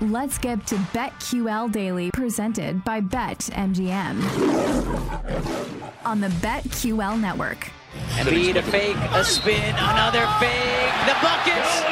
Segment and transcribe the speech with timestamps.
[0.00, 4.22] Let's get to BetQL Daily, presented by BetMGM
[6.04, 7.68] on the BetQL network.
[8.10, 11.82] Embiid a fake, a spin, another fake, the buckets,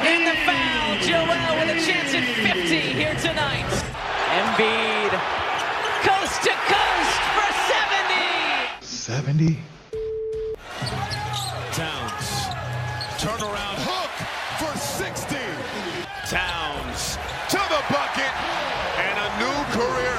[0.00, 0.96] and the foul.
[1.04, 1.26] Joel
[1.60, 3.68] with a chance at 50 here tonight.
[4.40, 5.12] Embiid,
[6.00, 7.50] coast to coast for
[8.80, 9.52] 70.
[9.52, 9.58] 70?
[11.72, 12.26] Towns.
[13.20, 14.12] Turnaround hook
[14.58, 15.36] for 60.
[16.26, 17.18] Towns
[17.50, 18.34] to the bucket.
[19.02, 20.14] And a new career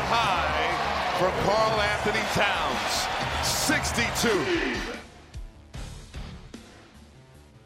[1.31, 3.07] for Karl-Anthony Towns.
[3.43, 4.75] 62.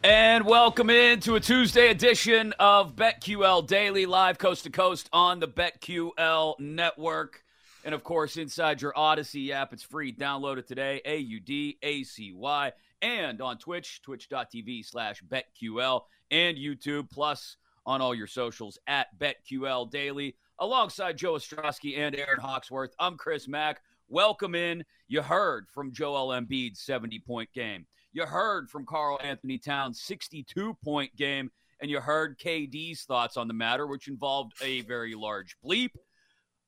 [0.02, 5.48] And welcome into a Tuesday edition of BetQL Daily, live coast to coast on the
[5.48, 7.44] BetQL network.
[7.84, 10.12] And of course, inside your Audacy app, it's free.
[10.12, 12.72] Download it today, A U D A C Y.
[13.02, 19.90] And on Twitch, twitch.tv slash BetQL, and YouTube, plus on all your socials at BetQL
[19.90, 20.36] Daily.
[20.58, 23.82] Alongside Joe Ostrowski and Erin Hawksworth, I'm Chris Mack.
[24.08, 24.84] Welcome in.
[25.06, 27.86] You heard from Joel Embiid's 70 point game.
[28.14, 31.50] You heard from Karl-Anthony Towns' 62 point game,
[31.82, 35.90] and you heard KD's thoughts on the matter, which involved a very large bleep.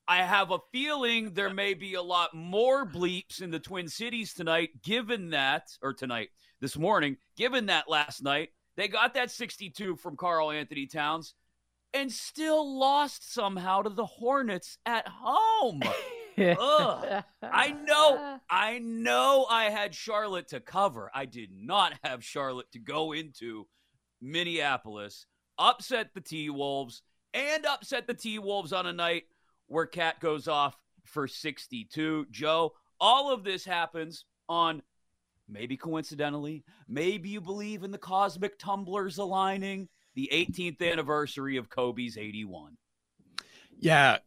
[0.07, 4.35] I have a feeling there may be a lot more bleeps in the Twin Cities
[4.35, 6.29] tonight, given that, or tonight,
[6.61, 11.35] this morning, given that last night they got that 62 from Karl-Anthony Towns
[11.95, 15.83] and still lost somehow to the Hornets at home.
[16.39, 17.25] Ugh.
[17.43, 21.11] I know, I know I had Charlotte to cover.
[21.15, 23.67] I did not have Charlotte to go into
[24.21, 25.27] Minneapolis,
[25.59, 27.03] upset the T Wolves,
[27.35, 29.25] and upset the T Wolves on a night
[29.67, 32.27] where KAT goes off for 62.
[32.31, 34.83] Joe, all of this happens on
[35.49, 42.19] maybe coincidentally, maybe you believe in the cosmic tumblers aligning, the 18th anniversary of Kobe's
[42.19, 42.77] 81.
[43.79, 44.19] Yeah,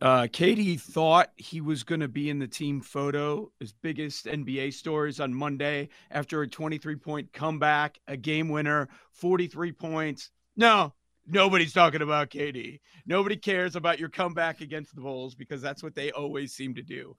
[0.00, 4.72] uh, KD thought he was going to be in the team photo, his biggest NBA
[4.72, 10.30] stories on Monday after a 23 point comeback, a game winner, 43 points.
[10.56, 10.94] No,
[11.26, 12.80] nobody's talking about KD.
[13.04, 16.82] Nobody cares about your comeback against the Bulls because that's what they always seem to
[16.82, 17.14] do.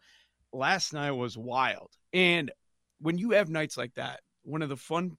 [0.52, 1.92] Last night was wild.
[2.14, 2.52] And
[3.00, 5.18] when you have nights like that, one of the fun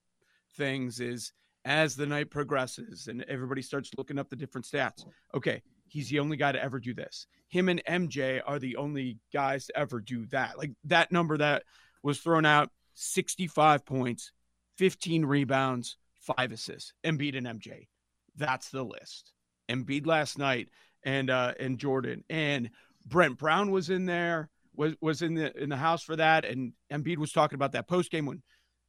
[0.56, 1.32] things is
[1.69, 5.05] as the night progresses and everybody starts looking up the different stats.
[5.34, 7.27] Okay, he's the only guy to ever do this.
[7.49, 10.57] Him and MJ are the only guys to ever do that.
[10.57, 11.65] Like that number that
[12.03, 14.33] was thrown out 65 points,
[14.78, 16.95] 15 rebounds, five assists.
[17.05, 17.89] Embiid and MJ.
[18.34, 19.34] That's the list.
[19.69, 20.71] Embiid last night
[21.05, 22.71] and uh and Jordan and
[23.05, 26.73] Brett Brown was in there was was in the in the house for that and
[26.91, 28.43] Embiid was talking about that post game when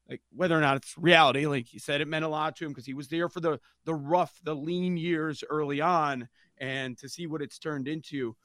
[0.10, 2.72] like whether or not it's reality like he said it meant a lot to him
[2.72, 6.28] because he was there for the the rough the lean years early on
[6.58, 8.36] and to see what it's turned into.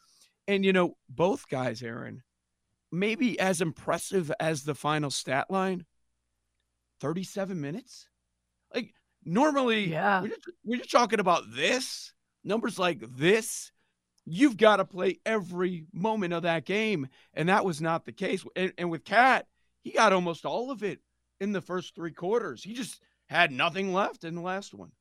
[0.47, 2.23] And you know both guys Erin
[2.93, 5.85] maybe as impressive as the final stat line
[7.01, 8.09] 37 minutes?
[8.73, 8.93] Like
[9.25, 10.21] normally yeah.
[10.21, 12.13] we're just, we're just talking about this
[12.45, 13.73] numbers like this.
[14.27, 18.45] You've got to play every moment of that game and that was not the case.
[18.55, 19.47] And, and with KAT
[19.83, 21.01] he got almost all of it
[21.41, 24.93] in the first three quarters he just had nothing left in the last one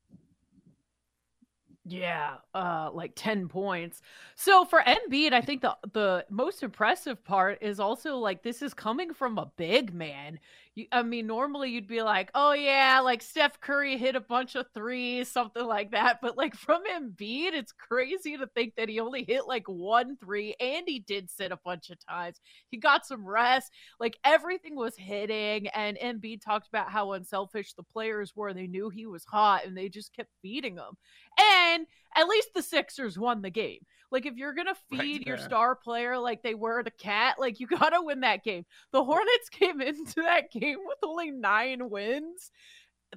[1.86, 4.00] Yeah, uh, like ten points.
[4.36, 8.72] So for Embiid, I think the the most impressive part is also like this is
[8.72, 10.38] coming from a big man.
[10.74, 14.56] You, I mean, normally you'd be like, oh yeah, like Steph Curry hit a bunch
[14.56, 16.18] of threes, something like that.
[16.20, 20.54] But like from Embiid, it's crazy to think that he only hit like one three,
[20.58, 22.40] and he did sit a bunch of times.
[22.70, 23.70] He got some rest.
[24.00, 28.52] Like everything was hitting, and Embiid talked about how unselfish the players were.
[28.52, 30.96] They knew he was hot, and they just kept feeding him.
[31.38, 33.80] And at least the Sixers won the game.
[34.10, 37.60] Like if you're gonna feed right, your star player like they were the cat, like
[37.60, 38.64] you gotta win that game.
[38.92, 42.50] The Hornets came into that game with only nine wins.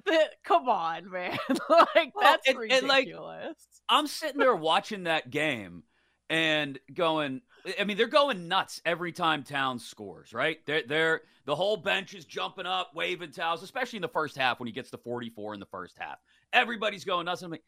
[0.06, 1.38] That, come on, man.
[1.68, 2.80] like well, that's and, ridiculous.
[2.80, 3.56] And like,
[3.88, 5.82] I'm sitting there watching that game
[6.30, 7.42] and going
[7.78, 10.58] I mean, they're going nuts every time Towns scores, right?
[10.66, 14.60] They're, they're the whole bench is jumping up, waving towels, especially in the first half
[14.60, 16.18] when he gets to 44 in the first half.
[16.52, 17.42] Everybody's going nuts.
[17.42, 17.64] I'm like,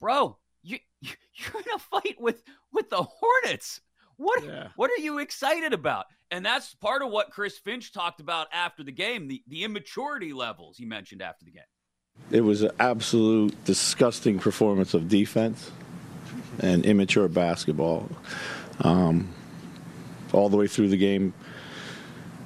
[0.00, 2.42] bro, you, you're in a fight with
[2.72, 3.80] with the Hornets.
[4.16, 4.68] What yeah.
[4.76, 6.06] what are you excited about?
[6.30, 10.32] And that's part of what Chris Finch talked about after the game, the, the immaturity
[10.32, 11.62] levels he mentioned after the game.
[12.30, 15.72] It was an absolute disgusting performance of defense
[16.60, 18.08] and immature basketball
[18.80, 19.28] um,
[20.32, 21.32] all the way through the game.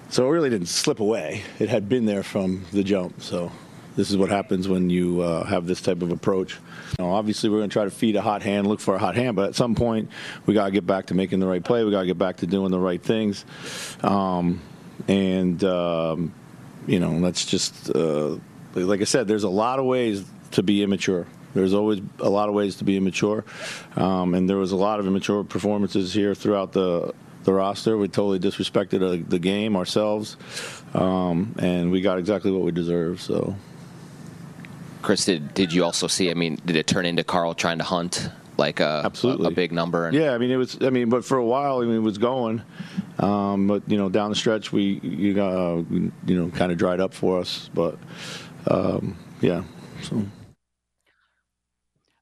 [0.09, 1.43] So it really didn't slip away.
[1.59, 3.21] It had been there from the jump.
[3.21, 3.51] So
[3.97, 6.59] this is what happens when you uh, have this type of approach.
[6.99, 8.99] You know, obviously, we're going to try to feed a hot hand, look for a
[8.99, 10.11] hot hand, but at some point,
[10.47, 11.85] we got to get back to making the right play.
[11.85, 13.45] We got to get back to doing the right things.
[14.03, 14.61] Um,
[15.09, 16.33] and, um,
[16.87, 18.37] you know, that's just, uh,
[18.75, 21.27] like I said, there's a lot of ways to be immature.
[21.55, 23.45] There's always a lot of ways to be immature,
[23.95, 27.15] um, and there was a lot of immature performances here throughout the
[27.45, 27.97] the roster.
[27.97, 30.37] We totally disrespected uh, the game ourselves,
[30.95, 33.21] um, and we got exactly what we deserve.
[33.21, 33.55] So,
[35.05, 36.31] Chris, did did you also see?
[36.31, 39.53] I mean, did it turn into Karl trying to hunt like a absolutely a, a
[39.53, 40.07] big number?
[40.07, 40.79] And- yeah, I mean it was.
[40.81, 42.63] I mean, but for a while, I mean, it was going.
[43.19, 46.79] Um, but you know, down the stretch, we you got uh, you know kind of
[46.79, 47.69] dried up for us.
[47.75, 47.99] But
[48.67, 49.65] um, yeah,
[50.01, 50.25] so.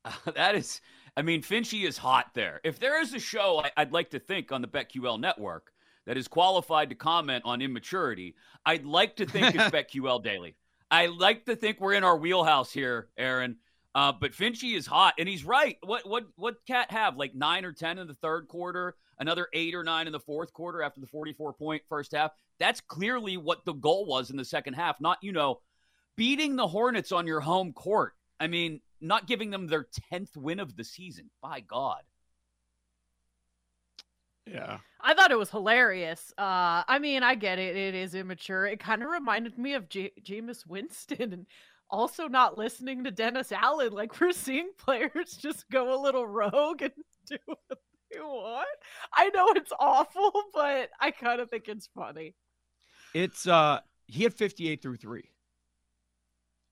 [0.35, 0.81] that is,
[1.17, 2.61] I mean, Finchy is hot there.
[2.65, 5.73] If there is a show I, would like to think on the BetQL network
[6.07, 8.35] that is qualified to comment on immaturity,
[8.67, 10.57] I'd like to think it's BetQL Daily.
[10.93, 13.57] I like to think we're in our wheelhouse here, Erin.
[13.95, 15.79] Uh, but Finchy is hot, and he's right.
[15.83, 19.75] What what what KAT have like nine or ten in the third quarter, another eight
[19.75, 22.33] or nine in the fourth quarter after the forty-four point first half.
[22.61, 25.01] That's clearly what the goal was in the second half.
[25.01, 25.61] Not you know
[26.17, 28.13] beating the Hornets on your home court.
[28.39, 31.31] I mean, not giving them their 10th win of the season.
[31.41, 32.03] By God.
[34.47, 34.79] Yeah.
[35.01, 36.33] I thought it was hilarious.
[36.37, 37.77] Uh, I mean, I get it.
[37.77, 38.67] It is immature.
[38.67, 41.47] It kind of reminded me of J- Jameis Winston and
[41.91, 43.93] also not listening to Dennis Allen.
[43.93, 46.93] Like, we're seeing players just go a little rogue and
[47.27, 47.79] do what
[48.13, 48.67] they want.
[49.15, 52.35] I know it's awful, but I kind of think it's funny.
[53.15, 55.31] It's, uh, he had 58 through three.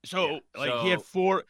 [0.03, 0.79] So, yeah, like, so...
[0.81, 1.43] he had four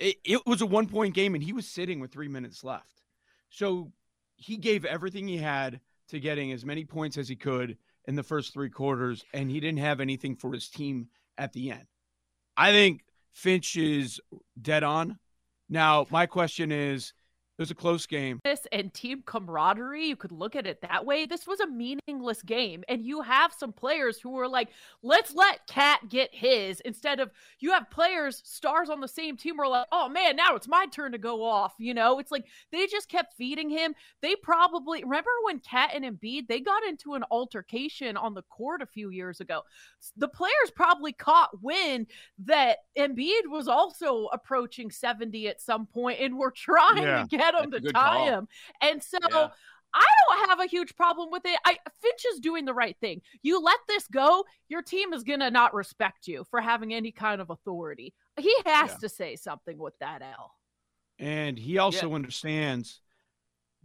[0.00, 3.02] it, it was a one point game and he was sitting with three minutes left.
[3.50, 3.92] So
[4.36, 7.76] he gave everything he had to getting as many points as he could
[8.06, 11.08] in the first three quarters, and he didn't have anything for his team
[11.38, 11.86] at the end.
[12.56, 14.20] I think Finch is
[14.60, 15.18] dead on.
[15.68, 17.12] Now, my question is
[17.56, 18.40] it was a close game.
[18.42, 21.24] This and team camaraderie, you could look at it that way.
[21.24, 22.82] This was a meaningless game.
[22.88, 24.70] And you have some players who were like,
[25.04, 27.30] let's let KAT get his instead of
[27.60, 30.86] you have players, stars on the same team were like, oh man, now it's my
[30.86, 31.74] turn to go off.
[31.78, 33.94] You know, it's like they just kept feeding him.
[34.20, 38.82] They probably remember when KAT and Embiid they got into an altercation on the court
[38.82, 39.62] a few years ago.
[40.16, 42.08] The players probably caught wind
[42.46, 47.22] that Embiid was also approaching 70 at some point and were trying yeah.
[47.22, 48.26] to get get him That's to tie call.
[48.26, 48.48] him.
[48.80, 49.48] And so yeah.
[49.94, 51.58] I don't have a huge problem with it.
[51.64, 53.22] I Finch is doing the right thing.
[53.42, 57.40] You let this go, your team is gonna not respect you for having any kind
[57.40, 58.12] of authority.
[58.38, 58.96] He has yeah.
[58.96, 60.52] to say something with that L.
[61.18, 62.14] And he also yeah.
[62.16, 63.00] understands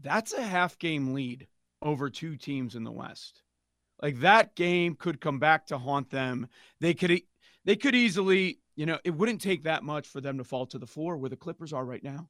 [0.01, 1.47] that's a half game lead
[1.81, 3.43] over two teams in the West.
[4.01, 6.47] Like that game could come back to haunt them.
[6.79, 7.21] They could
[7.65, 10.79] they could easily, you know, it wouldn't take that much for them to fall to
[10.79, 12.29] the floor where the Clippers are right now.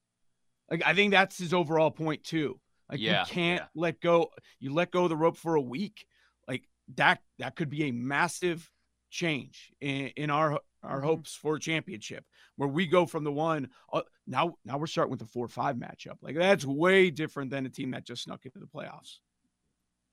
[0.69, 2.59] Like I think that's his overall point too.
[2.89, 3.67] Like yeah, you can't yeah.
[3.75, 4.29] let go.
[4.59, 6.05] You let go of the rope for a week.
[6.47, 6.63] Like
[6.95, 8.69] that that could be a massive
[9.09, 11.07] change in, in our our mm-hmm.
[11.07, 12.23] hopes for a championship
[12.55, 15.75] where we go from the one uh, now now we're starting with the four five
[15.75, 19.17] matchup like that's way different than a team that just snuck into the playoffs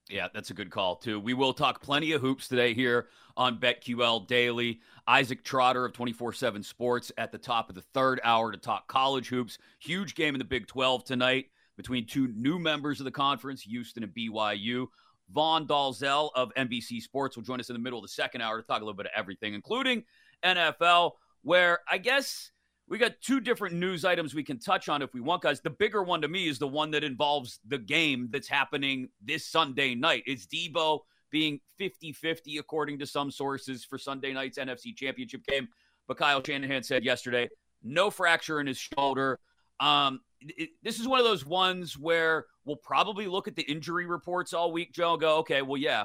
[0.09, 1.19] yeah, that's a good call, too.
[1.19, 4.81] We will talk plenty of hoops today here on BetQL Daily.
[5.09, 8.87] Isaac Trotter of 24 7 Sports at the top of the third hour to talk
[8.89, 9.59] college hoops.
[9.79, 11.47] Huge game in the Big 12 tonight
[11.77, 14.87] between two new members of the conference, Houston and BYU.
[15.33, 18.61] Vaughn Dalzell of NBC Sports will join us in the middle of the second hour
[18.61, 20.05] to talk a little bit of everything, including
[20.45, 22.53] NFL, where I guess
[22.89, 25.61] we got two different news items we can touch on if we want, guys.
[25.61, 29.47] The bigger one to me is the one that involves the game that's happening this
[29.47, 30.23] Sunday night.
[30.27, 31.01] It's Deebo
[31.31, 35.69] being 50 50, according to some sources, for Sunday night's NFC Championship game.
[36.07, 37.49] But Kyle Shanahan said yesterday,
[37.83, 39.41] no fracture in his shoulder.
[39.81, 44.07] Um, it, this is one of those ones where we'll probably look at the injury
[44.07, 46.05] reports all week, Joe, go, okay, well, yeah,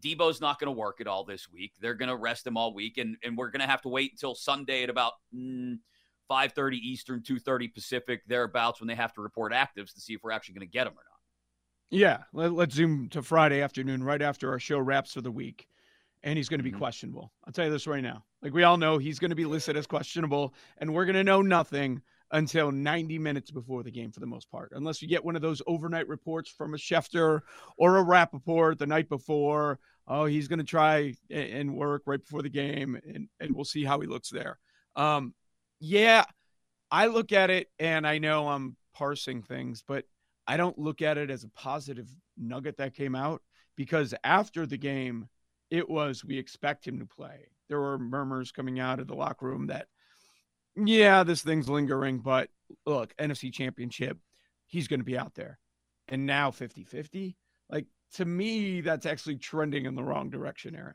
[0.00, 1.72] Deebo's not going to work at all this week.
[1.80, 4.12] They're going to rest him all week, and, and we're going to have to wait
[4.12, 5.78] until Sunday at about mm,
[6.30, 10.32] 5.30 Eastern, 2.30 Pacific, thereabouts, when they have to report actives to see if we're
[10.32, 11.20] actually going to get them or not.
[11.90, 15.68] Yeah, let, us zoom to Friday afternoon, right after our show wraps for the week,
[16.22, 16.78] and he's going to be mm-hmm.
[16.78, 17.32] questionable.
[17.46, 18.24] I'll tell you this right now.
[18.42, 21.24] Like we all know, he's going to be listed as questionable, and we're going to
[21.24, 22.02] know nothing–
[22.32, 25.42] until 90 minutes before the game for the most part, unless you get one of
[25.42, 27.40] those overnight reports from a Schefter
[27.76, 29.78] or a Rapoport the night before.
[30.08, 33.84] Oh, he's going to try and work right before the game, and, and we'll see
[33.84, 34.58] how he looks there.
[34.96, 35.34] Um,
[35.80, 36.24] yeah,
[36.90, 40.04] I look at it and I know I'm parsing things, but
[40.46, 43.42] I don't look at it as a positive nugget that came out
[43.76, 45.28] because after the game,
[45.70, 47.48] it was we expect him to play.
[47.68, 49.88] There were murmurs coming out of the locker room that
[50.76, 52.50] yeah, this thing's lingering, but
[52.84, 54.18] look, NFC championship,
[54.66, 55.58] he's going to be out there.
[56.08, 57.36] And now 50 50.
[57.70, 60.94] Like, to me, that's actually trending in the wrong direction, Erin.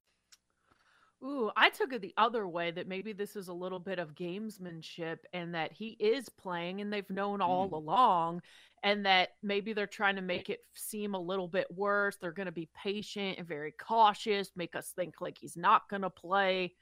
[1.61, 5.19] I took it the other way that maybe this is a little bit of gamesmanship
[5.31, 7.73] and that he is playing and they've known all mm.
[7.73, 8.41] along
[8.81, 12.15] and that maybe they're trying to make it seem a little bit worse.
[12.15, 16.01] They're going to be patient and very cautious, make us think like he's not going
[16.01, 16.73] to play.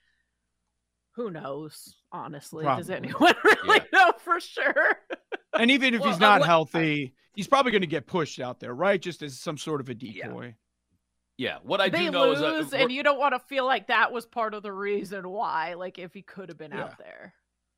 [1.18, 1.98] Who knows?
[2.14, 2.82] Honestly, probably.
[2.82, 4.00] does anyone really yeah.
[4.06, 4.96] know for sure?
[5.60, 8.62] and even if well, he's not uh, healthy, he's probably going to get pushed out
[8.62, 9.02] there, right?
[9.02, 10.46] Just as some sort of a decoy.
[10.46, 10.52] Yeah.
[11.40, 13.66] Yeah, what I they do know lose, is, uh, and you don't want to feel
[13.66, 15.76] like that was part of the reason why.
[15.76, 16.84] Like if he could have been yeah.
[16.84, 17.34] out there.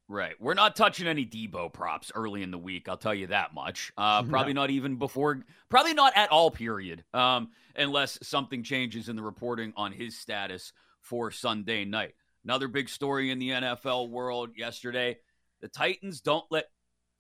[0.08, 0.34] Right.
[0.40, 2.90] We're not touching any Deebo props early in the week.
[2.90, 3.94] I'll tell you that much.
[3.96, 5.44] Uh, probably not even before.
[5.70, 6.50] Probably not at all.
[6.50, 7.04] Period.
[7.14, 12.16] Um, unless something changes in the reporting on his status for Sunday night.
[12.44, 15.20] Another big story in the NFL world yesterday.
[15.62, 16.66] The Titans don't let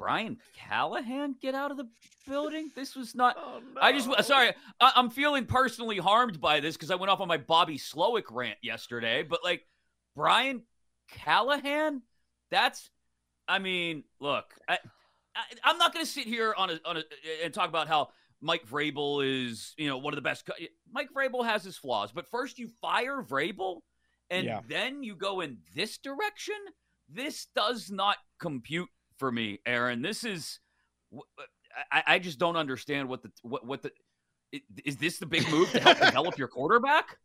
[0.01, 1.88] Brian Callahan get out of the
[2.27, 2.72] building?
[2.75, 3.36] This was not.
[3.38, 3.81] Oh, no.
[3.81, 4.51] I just sorry.
[4.79, 8.24] I, am feeling personally harmed by this because I went off on my Bobby Slowik
[8.31, 9.22] rant yesterday.
[9.22, 9.62] But like
[10.15, 10.63] Brian
[11.12, 12.01] Callahan,
[12.50, 12.89] that's.
[13.48, 14.79] I mean, look, I,
[15.63, 17.03] I am not going to sit here on a on a
[17.43, 18.10] and talk about how
[18.41, 20.50] Mike Vrabel is you know one of the best.
[20.91, 23.81] Mike Vrabel has his flaws, but first you fire Vrabel,
[24.31, 24.62] and yeah.
[24.67, 26.55] then you go in this direction.
[27.08, 28.89] This does not compute
[29.22, 30.01] for me, Erin.
[30.01, 30.60] This is
[31.16, 31.44] uh,
[31.92, 33.92] I, I just don't understand what the what what the
[34.84, 37.20] is this the big move to help develop your quarterback?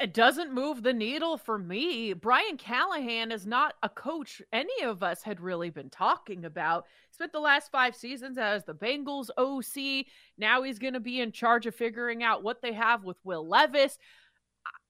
[0.00, 2.12] It doesn't move the needle for me.
[2.12, 6.86] Brian Callahan is not a coach any of us had really been talking about.
[7.10, 10.06] Spent the last five seasons as the Bengals OC.
[10.38, 13.46] Now he's going to be in charge of figuring out what they have with Will
[13.46, 13.98] Levis.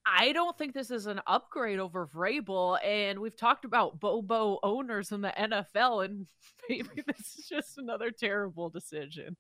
[0.07, 2.79] I don't think this is an upgrade over Vrabel.
[2.85, 6.27] And we've talked about Bobo owners in the NFL, and
[6.69, 9.37] maybe this is just another terrible decision.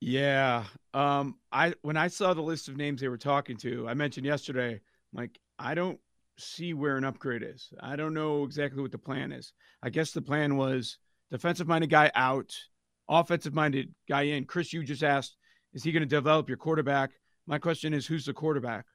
[0.00, 0.64] Yeah.
[0.94, 4.26] Um, I when I saw the list of names they were talking to, I mentioned
[4.26, 4.80] yesterday,
[5.12, 6.00] like, I don't
[6.38, 7.72] see where an upgrade is.
[7.80, 9.52] I don't know exactly what the plan is.
[9.82, 10.98] I guess the plan was
[11.30, 12.52] defensive minded guy out,
[13.08, 14.44] offensive minded guy in.
[14.44, 15.36] Chris, you just asked,
[15.72, 17.10] is he going to develop your quarterback?
[17.46, 18.86] My question is, who's the quarterback?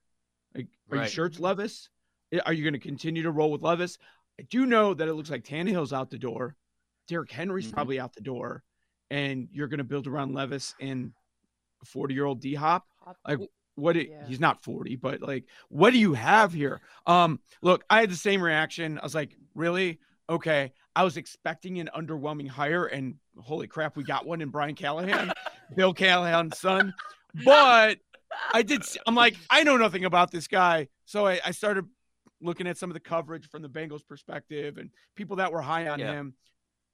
[0.60, 1.04] Are right.
[1.04, 1.90] you sure it's Levis?
[2.46, 3.98] Are you going to continue to roll with Levis?
[4.40, 6.56] I do know that it looks like Tannehill's out the door.
[7.08, 7.74] Derrick Henry's Mm-hmm.
[7.74, 8.64] probably out the door,
[9.10, 11.14] and you're going to build around Levis and
[11.86, 12.86] 40 year old D Hop.
[13.28, 13.40] Like,
[13.76, 13.96] what?
[13.96, 16.82] It, He's not 40, but like, what do you have here?
[17.06, 19.00] Um, look, I had the same reaction.
[19.00, 20.00] I was like, really?
[20.30, 20.74] Okay.
[20.96, 25.32] I was expecting an underwhelming hire, and holy crap, we got one in Brian Callahan,
[25.76, 26.94] Bill Callahan's son.
[27.46, 28.00] But
[28.54, 28.84] I did.
[29.06, 31.86] I'm like, I know nothing about this guy, so I, I started
[32.42, 35.88] looking at some of the coverage from the Bengals' perspective and people that were high
[35.88, 36.14] on Yeah.
[36.14, 36.34] him.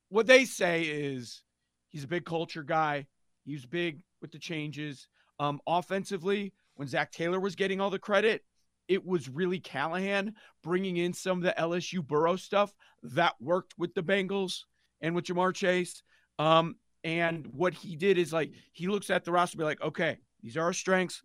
[0.09, 1.43] What they say is
[1.89, 3.07] he's a big culture guy.
[3.45, 5.07] He was big with the changes.
[5.39, 8.43] Um, offensively, when Zac Taylor was getting all the credit,
[8.87, 13.93] it was really Callahan bringing in some of the LSU Burrow stuff that worked with
[13.93, 14.61] the Bengals
[15.01, 16.03] and with Ja'Marr Chase.
[16.39, 19.81] Um, and what he did is like he looks at the roster, and be like,
[19.81, 21.23] okay, these are our strengths.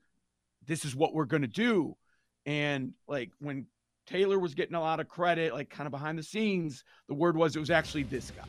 [0.66, 1.96] This is what we're gonna do.
[2.46, 3.66] And like when
[4.06, 7.36] Taylor was getting a lot of credit, like kind of behind the scenes, the word
[7.36, 8.44] was it was actually this guy.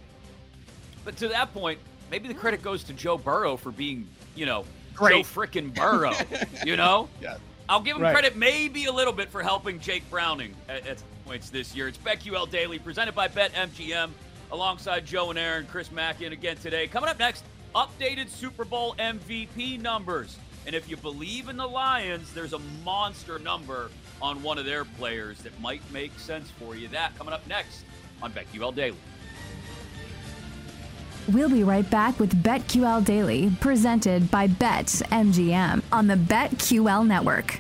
[1.04, 1.80] But to that point,
[2.12, 5.26] maybe the credit goes to Joe Burrow for being, you know, Great.
[5.26, 6.14] Joe frickin' Burrow.
[6.66, 7.10] you know?
[7.22, 7.38] Yeah.
[7.68, 8.14] I'll give him Right.
[8.14, 11.88] credit maybe a little bit for helping Jake Browning at, at points this year.
[11.88, 14.10] It's BetQL Daily presented by BetMGM
[14.52, 16.88] alongside Joe and Erin, Chris Mackin again today.
[16.88, 17.44] Coming up next,
[17.76, 20.38] updated Super Bowl MVP numbers.
[20.66, 23.90] And if you believe in the Lions, there's a monster number
[24.22, 26.88] on one of their players that might make sense for you.
[26.90, 27.86] That coming up next
[28.22, 28.98] on BetQL Daily.
[31.28, 37.60] We'll be right back with BetQL Daily, presented by BetMGM on the BetQL network.